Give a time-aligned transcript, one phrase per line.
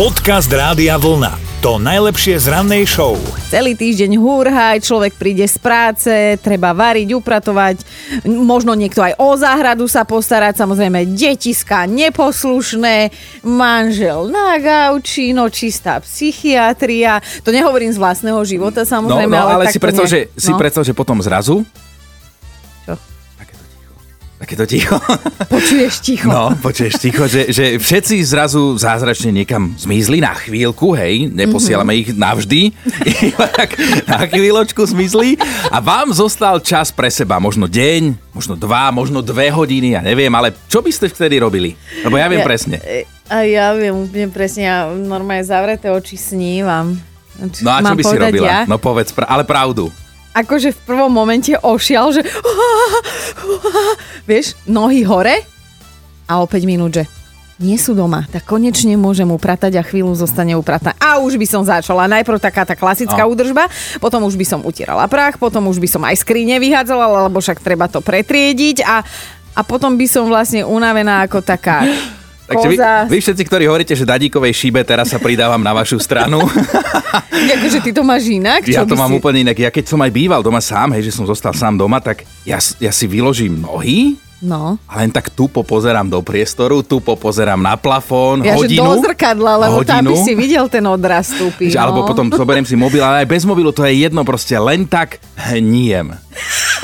[0.00, 1.60] Podcast Rádia Vlna.
[1.60, 3.20] To najlepšie z rannej show.
[3.52, 7.84] Celý týždeň húrhaj, človek príde z práce, treba variť, upratovať,
[8.24, 13.12] možno niekto aj o záhradu sa postarať, samozrejme detiska neposlušné,
[13.44, 17.20] manžel na gauči, no čistá psychiatria.
[17.44, 20.48] To nehovorím z vlastného života samozrejme, no, no, ale, ale si to predstav, že, si
[20.48, 20.56] no.
[20.56, 21.60] predstav, že potom zrazu...
[24.40, 24.48] Čo?
[24.48, 24.96] Takéto ticho.
[25.52, 26.32] Počuješ ticho.
[26.32, 32.16] No, počuješ ticho, že, že všetci zrazu zázračne niekam zmizli na chvíľku, hej, neposielame ich
[32.16, 32.72] navždy,
[33.28, 33.76] iba tak
[34.08, 35.36] na chvíľočku zmizli
[35.68, 40.32] a vám zostal čas pre seba, možno deň, možno dva, možno dve hodiny, ja neviem,
[40.32, 41.76] ale čo by ste vtedy robili?
[42.00, 42.76] Lebo ja viem Ja- presne.
[43.30, 46.96] A ja viem úplne presne, ja normálne zavreté oči snívam.
[47.60, 48.46] No a čo by si robila?
[48.48, 48.60] Ja?
[48.64, 49.92] No povedz, ale pravdu.
[50.34, 52.22] Akože v prvom momente ošial, že
[54.30, 55.42] vieš, nohy hore
[56.30, 57.04] a o 5 minút, že
[57.60, 60.96] nie sú doma, tak konečne môžem upratať a chvíľu zostane upratá.
[60.96, 62.08] A už by som začala.
[62.08, 63.28] Najprv taká tá klasická A.
[63.28, 63.68] údržba,
[64.00, 67.60] potom už by som utierala prach, potom už by som aj skrine vyhádzala, lebo však
[67.60, 69.04] treba to pretriediť a,
[69.52, 71.84] a potom by som vlastne unavená ako taká
[72.50, 76.42] Takže vy, vy všetci, ktorí hovoríte, že Dadíkovej šíbe, teraz sa pridávam na vašu stranu.
[77.54, 78.66] Akože ty to máš inak?
[78.66, 79.16] Ja Čo to by mám si...
[79.22, 79.56] úplne inak.
[79.56, 82.58] Ja keď som aj býval doma sám, hej, že som zostal sám doma, tak ja,
[82.82, 84.80] ja si vyložím nohy No.
[84.88, 88.88] a len tak tu popozerám do priestoru, tu popozerám na plafón, Ja, hodinu.
[88.88, 91.68] do zrkadla, lebo tam by si videl ten odraz stúpi.
[91.68, 92.08] Že, Alebo no.
[92.08, 96.16] potom zoberiem si mobil, ale aj bez mobilu to je jedno, proste len tak hniem.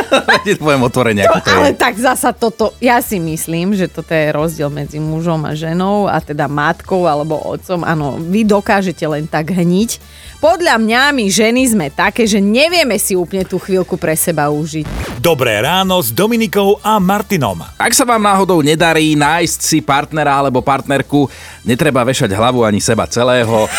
[0.44, 1.56] Ti poviem otvorene, ako to je.
[1.56, 6.08] Ale tak zasa toto, ja si myslím, že toto je rozdiel medzi mužom a ženou
[6.08, 7.84] a teda matkou alebo otcom.
[7.84, 10.00] Áno, vy dokážete len tak hniť.
[10.42, 15.14] Podľa mňa my ženy sme také, že nevieme si úplne tú chvíľku pre seba užiť.
[15.22, 17.62] Dobré ráno s Dominikou a Martinom.
[17.78, 21.30] Ak sa vám náhodou nedarí nájsť si partnera alebo partnerku,
[21.62, 23.70] netreba vešať hlavu ani seba celého.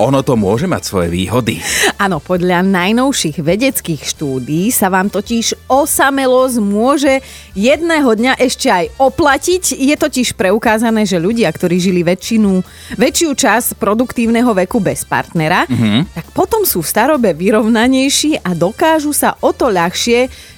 [0.00, 1.60] Ono to môže mať svoje výhody.
[2.00, 7.24] Áno, podľa najnovších vedeckých štúdí sa vám totiž osamelosť môže
[7.56, 9.76] jedného dňa ešte aj oplatiť.
[9.76, 12.60] Je totiž preukázané, že ľudia, ktorí žili väčšinu,
[12.94, 16.14] väčšiu časť produktívneho veku bez partnera, mm-hmm.
[16.14, 20.55] tak potom sú v starobe vyrovnanejší a dokážu sa o to ľahšie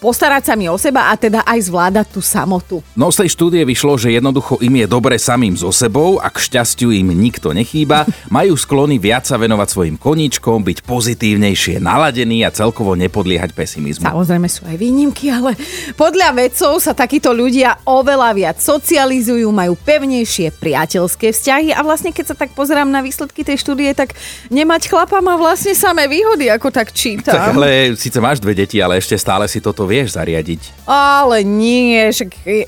[0.00, 2.80] postarať sami o seba a teda aj zvládať tú samotu.
[2.96, 6.40] No z tej štúdie vyšlo, že jednoducho im je dobre samým so sebou a k
[6.40, 12.50] šťastiu im nikto nechýba, majú sklony viac sa venovať svojim koníčkom, byť pozitívnejšie naladení a
[12.50, 14.08] celkovo nepodliehať pesimizmu.
[14.08, 15.52] Samozrejme sú aj výnimky, ale
[16.00, 22.32] podľa vedcov sa takíto ľudia oveľa viac socializujú, majú pevnejšie priateľské vzťahy a vlastne keď
[22.32, 24.16] sa tak pozerám na výsledky tej štúdie, tak
[24.48, 27.36] nemať chlapa má vlastne samé výhody, ako tak čítam.
[27.36, 30.86] Tak ale síce máš dve deti, ale ešte stále si toto vieš zariadiť.
[30.86, 32.62] Ale nie, však e,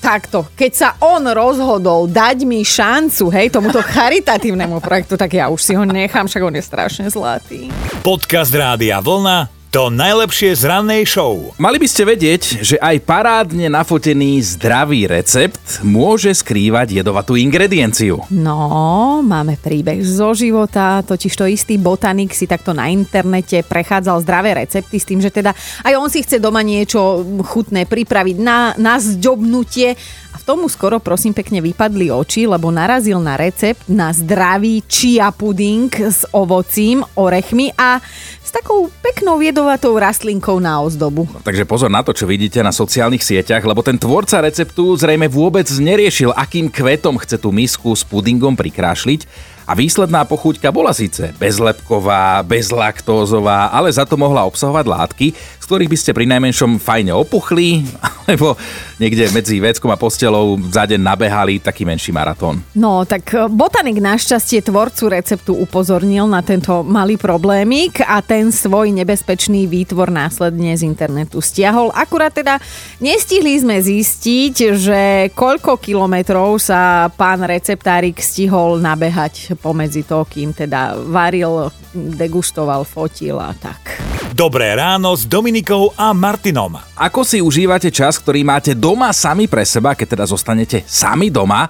[0.00, 0.48] takto.
[0.56, 5.76] Keď sa on rozhodol dať mi šancu, hej, tomuto charitatívnemu projektu, tak ja už si
[5.76, 7.68] ho nechám, však on je strašne zlatý.
[8.00, 9.57] Podcast Rádia Vlna.
[9.68, 11.52] To najlepšie z rannej show.
[11.60, 18.24] Mali by ste vedieť, že aj parádne nafotený zdravý recept môže skrývať jedovatú ingredienciu.
[18.32, 24.56] No, máme príbeh zo života, totiž to istý botanik si takto na internete prechádzal zdravé
[24.56, 25.52] recepty s tým, že teda
[25.84, 29.92] aj on si chce doma niečo chutné pripraviť na, na zdobnutie
[30.32, 35.28] a v tomu skoro prosím pekne vypadli oči, lebo narazil na recept na zdravý chia
[35.28, 38.00] puding s ovocím, orechmi a
[38.48, 41.26] s takou peknou jedovatou rastlinkou na ozdobu.
[41.42, 45.66] Takže pozor na to, čo vidíte na sociálnych sieťach, lebo ten tvorca receptu zrejme vôbec
[45.66, 49.26] neriešil, akým kvetom chce tú misku s pudingom prikrášliť
[49.66, 55.26] a výsledná pochuťka bola síce bezlepková, bezlaktózová, ale za to mohla obsahovať látky,
[55.68, 57.84] ktorých by ste pri najmenšom fajne opuchli,
[58.24, 58.56] alebo
[58.96, 62.64] niekde medzi veckom a postelou za deň nabehali taký menší maratón.
[62.72, 68.96] No, tak e, botanik našťastie tvorcu receptu upozornil na tento malý problémik a ten svoj
[68.96, 71.92] nebezpečný výtvor následne z internetu stiahol.
[71.92, 72.56] Akurát teda
[73.04, 75.00] nestihli sme zistiť, že
[75.36, 83.52] koľko kilometrov sa pán receptárik stihol nabehať pomedzi to, kým teda varil, degustoval, fotil a
[83.52, 84.00] tak.
[84.36, 86.76] Dobré ráno s Dominikou a Martinom.
[86.92, 91.64] Ako si užívate čas, ktorý máte doma sami pre seba, keď teda zostanete sami doma?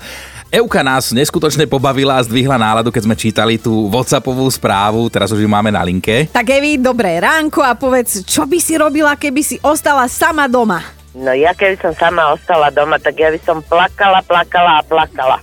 [0.50, 5.44] Euka nás neskutočne pobavila a zdvihla náladu, keď sme čítali tú WhatsAppovú správu, teraz už
[5.44, 6.26] ju máme na linke.
[6.34, 10.82] Tak Evi, dobré ránko a povedz, čo by si robila, keby si ostala sama doma?
[11.14, 15.36] No ja keby som sama ostala doma, tak ja by som plakala, plakala a plakala.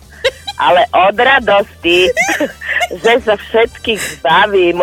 [0.57, 2.07] Ale od radosti,
[3.03, 4.79] že sa všetkých zbavím.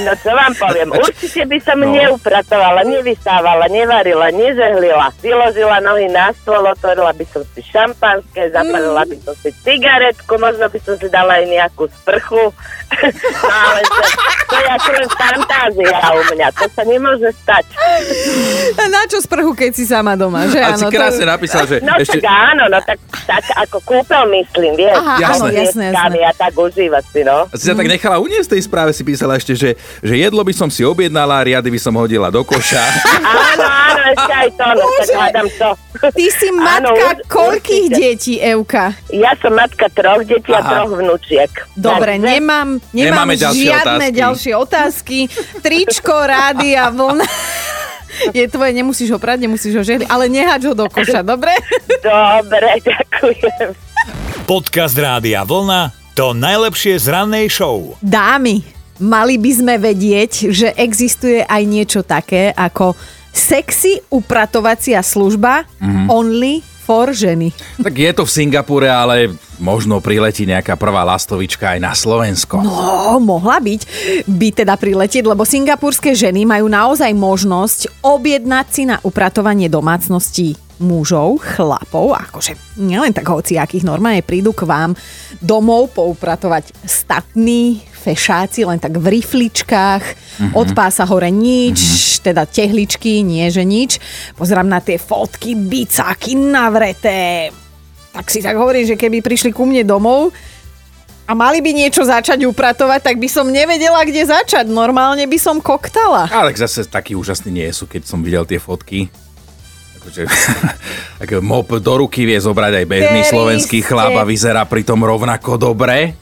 [0.00, 1.90] No čo vám poviem, určite by som No.
[1.90, 5.10] neupratovala, nevysávala, nevarila, nežehlila.
[5.18, 10.66] Vyložila nohy na stôl, otvorila by som si šampanské, zapalila by som si cigaretku, možno
[10.66, 12.44] by som si dala aj nejakú sprchu.
[12.88, 14.02] No ale že,
[14.42, 17.64] to je ako len fantázia u mňa, to sa nemôže stať.
[18.80, 20.80] Na čo sprchu, keď si sama doma, že A áno?
[20.80, 22.16] si krásne napísal, že No ešte...
[22.16, 24.96] tak áno, no tak, tak ako kúpel myslím, vieš.
[24.96, 26.28] Aha, áno, S jasné, dietkami jasné.
[26.28, 27.38] A tak užívať si, no.
[27.44, 30.40] A si sa tak nechala uniesť v tej správe, si písala ešte, že, že jedlo
[30.40, 32.80] by som si objednala, riady by som hodila do koša.
[33.48, 35.68] Áno, áno, ešte aj to, no tak hádam to.
[36.10, 37.98] Ty si Áno, matka ur- koľkých určite.
[37.98, 38.84] detí, Euka?
[39.08, 40.70] Ja som matka troch detí a Aha.
[40.70, 41.50] troch vnúčiek.
[41.74, 44.16] Dobre, Takže- nemám, nemám Nemáme ďalšie žiadne otázky.
[44.16, 45.18] ďalšie otázky.
[45.60, 47.26] Tričko, rádia, vlna.
[48.28, 51.52] Je tvoje, nemusíš ho prať, nemusíš ho žehliť, ale nehač ho do koša, dobre?
[52.00, 53.70] Dobre, ďakujem.
[54.48, 58.00] Podcast Rádia Vlna to najlepšie z rannej show.
[58.00, 58.64] Dámy,
[58.96, 62.96] mali by sme vedieť, že existuje aj niečo také ako
[63.28, 65.68] sexy upratovacia služba
[66.08, 67.52] only for ženy.
[67.76, 72.64] tak je to v Singapúre, ale možno priletí nejaká prvá lastovička aj na Slovensko.
[72.64, 73.80] No, mohla byť,
[74.24, 81.42] by teda priletieť, lebo singapurské ženy majú naozaj možnosť objednať si na upratovanie domácností mužov,
[81.42, 84.94] chlapov, akože nielen tak hociakých, normálne prídu k vám
[85.42, 90.04] domov poupratovať statní fešáci, len tak v rifličkách,
[90.54, 91.78] od pása hore nič,
[92.22, 93.98] teda tehličky, nie že nič.
[94.38, 97.50] Pozerám na tie fotky, bicáky navreté.
[98.14, 100.30] Tak si tak hovorím, že keby prišli ku mne domov,
[101.28, 104.64] a mali by niečo začať upratovať, tak by som nevedela, kde začať.
[104.64, 106.24] Normálne by som koktala.
[106.32, 109.12] Ale zase takí úžasní nie sú, keď som videl tie fotky.
[109.98, 110.22] Akože,
[111.20, 115.58] tak mop do ruky vie zobrať aj bežný Ktorí slovenský chlap a vyzerá pritom rovnako
[115.58, 116.14] dobre.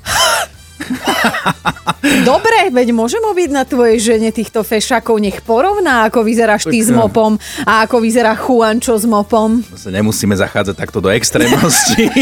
[2.22, 7.34] Dobre, veď môžem objednať tvojej žene týchto fešakov, nech porovná, ako vyzeráš ty s mopom
[7.66, 9.62] a ako vyzerá Juančo s mopom.
[9.66, 12.06] Nemusíme zachádzať takto do extrémnosti.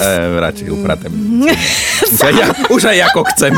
[0.00, 1.12] e, radšej upratem.
[1.44, 3.52] Už aj, ja, už aj ako chcem.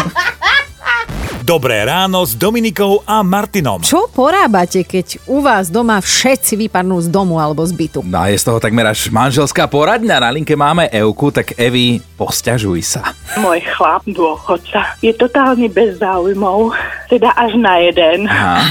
[1.46, 3.78] Dobré ráno s Dominikou a Martinom.
[3.78, 8.02] Čo porábate, keď u vás doma všetci vypadnú z domu alebo z bytu?
[8.02, 10.18] No a je z toho takmer až manželská poradňa.
[10.18, 13.14] Na linke máme Euku, tak Evi, posťažuj sa.
[13.38, 16.74] Môj chlap, dôchodca, je totálne bez záujmov,
[17.14, 18.26] teda až na jeden.
[18.26, 18.66] Aha.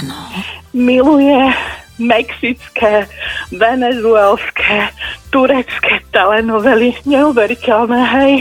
[0.75, 1.56] Miluje
[1.95, 3.07] mexické,
[3.56, 4.92] venezuelské,
[5.31, 8.33] turecké telenovely, neuveriteľné, hej.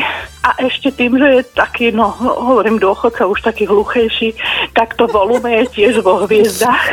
[0.44, 4.36] A ešte tým, že je taký, no, hovorím dôchodca, už taký hluchejší,
[4.76, 6.84] tak to volume je tiež vo hviezdach.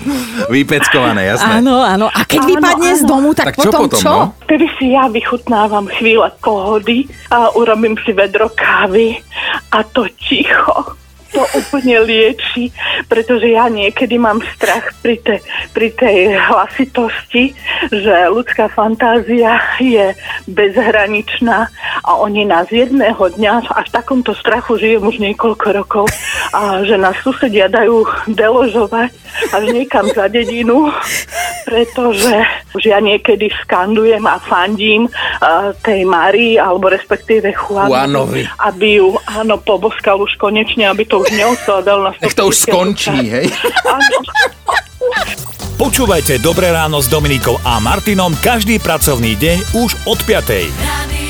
[0.52, 1.60] Vypeckované, jasné.
[1.60, 2.06] Áno, áno.
[2.08, 3.10] A keď Áno, vypadne z áno.
[3.12, 4.10] domu, tak, Tak čo potom, potom, čo?
[4.10, 4.20] no?
[4.48, 9.20] Vtedy si ja vychutnávam chvíle pohody a urobím si vedro kávy
[9.72, 10.96] a to ticho
[11.36, 12.72] to úplne lieči,
[13.12, 15.44] pretože ja niekedy mám strach pri, te,
[15.76, 17.52] pri tej hlasitosti,
[17.92, 20.16] že ľudská fantázia je
[20.48, 21.68] bezhraničná
[22.00, 26.08] a oni nás jedného dňa, a v takomto strachu žijem už niekoľko rokov,
[26.56, 29.12] a že nás susedia dajú deložovať
[29.52, 30.88] až niekam za dedinu,
[31.68, 32.32] pretože
[32.76, 38.44] už ja niekedy skandujem a fandím uh, tej Marii, alebo respektíve Juanovi.
[38.60, 42.68] Aby ju, áno, poboskal už konečne, aby to už neosádal na Nech to už 150
[42.68, 43.46] skončí, hej?
[43.88, 44.18] Áno.
[45.76, 50.72] Počúvajte Dobré ráno s Dominikou a Martinom každý pracovný deň už od 5.
[50.72, 51.25] Radio